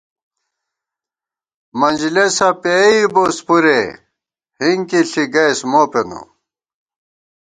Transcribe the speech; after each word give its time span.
منجلېسہ 1.79 2.49
پېئی 2.61 2.99
بوس 3.13 3.37
پُرے، 3.45 3.81
ہِنکی 4.59 5.01
ݪی 5.09 5.23
گَئیس 5.33 5.59
مو 5.71 5.81
پېنہ 5.91 6.19